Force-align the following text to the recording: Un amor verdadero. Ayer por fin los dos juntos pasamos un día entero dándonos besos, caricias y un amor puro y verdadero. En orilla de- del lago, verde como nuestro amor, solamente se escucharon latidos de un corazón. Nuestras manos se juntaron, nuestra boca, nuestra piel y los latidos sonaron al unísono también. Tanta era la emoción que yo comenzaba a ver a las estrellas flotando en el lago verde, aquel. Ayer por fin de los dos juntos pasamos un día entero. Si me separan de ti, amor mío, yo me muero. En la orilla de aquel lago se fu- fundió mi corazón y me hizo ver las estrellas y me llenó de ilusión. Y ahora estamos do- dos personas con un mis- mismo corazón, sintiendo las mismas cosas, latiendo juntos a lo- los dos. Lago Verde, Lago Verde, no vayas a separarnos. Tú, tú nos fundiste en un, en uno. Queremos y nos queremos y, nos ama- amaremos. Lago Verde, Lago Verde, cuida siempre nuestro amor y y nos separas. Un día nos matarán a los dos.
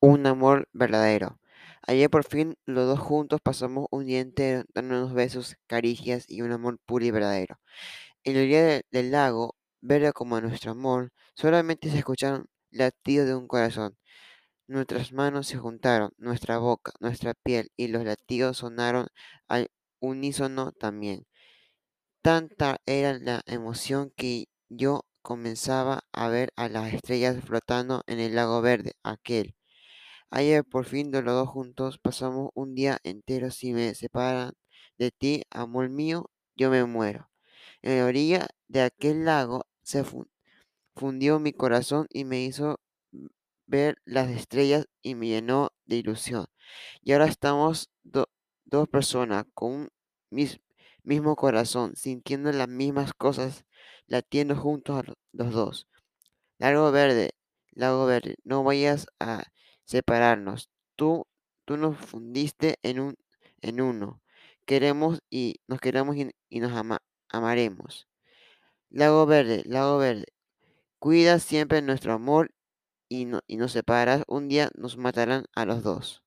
Un 0.00 0.26
amor 0.26 0.68
verdadero. 0.72 1.38
Ayer 1.86 2.10
por 2.10 2.24
fin 2.24 2.54
los 2.66 2.86
dos 2.86 2.98
juntos 2.98 3.40
pasamos 3.42 3.86
un 3.90 4.04
día 4.06 4.20
entero 4.20 4.64
dándonos 4.74 5.14
besos, 5.14 5.56
caricias 5.66 6.24
y 6.28 6.42
un 6.42 6.52
amor 6.52 6.78
puro 6.84 7.04
y 7.06 7.10
verdadero. 7.10 7.58
En 8.24 8.36
orilla 8.38 8.62
de- 8.62 8.86
del 8.90 9.12
lago, 9.12 9.56
verde 9.82 10.12
como 10.12 10.40
nuestro 10.40 10.72
amor, 10.72 11.12
solamente 11.34 11.90
se 11.90 11.98
escucharon 11.98 12.46
latidos 12.70 13.28
de 13.28 13.34
un 13.36 13.48
corazón. 13.48 13.96
Nuestras 14.68 15.12
manos 15.12 15.48
se 15.48 15.58
juntaron, 15.58 16.12
nuestra 16.18 16.58
boca, 16.58 16.92
nuestra 17.00 17.34
piel 17.34 17.70
y 17.76 17.88
los 17.88 18.04
latidos 18.04 18.58
sonaron 18.58 19.08
al 19.48 19.70
unísono 20.00 20.72
también. 20.72 21.26
Tanta 22.22 22.78
era 22.86 23.18
la 23.18 23.42
emoción 23.46 24.10
que 24.16 24.46
yo 24.70 25.04
comenzaba 25.22 26.00
a 26.12 26.28
ver 26.28 26.50
a 26.56 26.68
las 26.70 26.94
estrellas 26.94 27.44
flotando 27.44 28.04
en 28.06 28.20
el 28.20 28.34
lago 28.36 28.62
verde, 28.62 28.94
aquel. 29.02 29.54
Ayer 30.30 30.64
por 30.64 30.84
fin 30.86 31.10
de 31.10 31.22
los 31.22 31.34
dos 31.34 31.48
juntos 31.48 31.98
pasamos 31.98 32.50
un 32.54 32.74
día 32.74 32.98
entero. 33.04 33.50
Si 33.50 33.72
me 33.72 33.94
separan 33.94 34.52
de 34.98 35.10
ti, 35.10 35.42
amor 35.50 35.88
mío, 35.90 36.30
yo 36.56 36.70
me 36.70 36.84
muero. 36.84 37.30
En 37.82 37.98
la 37.98 38.06
orilla 38.06 38.48
de 38.68 38.82
aquel 38.82 39.24
lago 39.24 39.66
se 39.82 40.04
fu- 40.04 40.28
fundió 40.96 41.40
mi 41.40 41.52
corazón 41.52 42.06
y 42.10 42.24
me 42.24 42.42
hizo 42.44 42.80
ver 43.66 43.98
las 44.04 44.30
estrellas 44.30 44.86
y 45.02 45.14
me 45.16 45.28
llenó 45.28 45.70
de 45.86 45.96
ilusión. 45.98 46.46
Y 47.02 47.12
ahora 47.12 47.26
estamos 47.26 47.90
do- 48.04 48.30
dos 48.66 48.88
personas 48.88 49.46
con 49.54 49.72
un 49.72 49.88
mis- 50.30 50.60
mismo 51.04 51.36
corazón, 51.36 51.96
sintiendo 51.96 52.52
las 52.52 52.68
mismas 52.68 53.14
cosas, 53.14 53.64
latiendo 54.06 54.56
juntos 54.56 54.98
a 55.00 55.02
lo- 55.04 55.18
los 55.32 55.52
dos. 55.54 55.88
Lago 56.58 56.92
Verde, 56.92 57.32
Lago 57.72 58.06
Verde, 58.06 58.36
no 58.44 58.62
vayas 58.64 59.06
a 59.18 59.44
separarnos. 59.90 60.70
Tú, 60.96 61.26
tú 61.66 61.76
nos 61.76 61.96
fundiste 61.98 62.78
en 62.82 63.00
un, 63.00 63.16
en 63.62 63.80
uno. 63.80 64.22
Queremos 64.66 65.20
y 65.30 65.60
nos 65.68 65.80
queremos 65.80 66.16
y, 66.16 66.60
nos 66.60 66.72
ama- 66.72 67.02
amaremos. 67.28 68.08
Lago 68.90 69.26
Verde, 69.26 69.62
Lago 69.66 69.98
Verde, 69.98 70.26
cuida 71.00 71.38
siempre 71.40 71.82
nuestro 71.82 72.14
amor 72.14 72.52
y 73.08 73.28
y 73.48 73.56
nos 73.58 73.72
separas. 73.72 74.24
Un 74.28 74.48
día 74.48 74.70
nos 74.76 74.96
matarán 74.98 75.46
a 75.54 75.66
los 75.66 75.82
dos. 75.84 76.22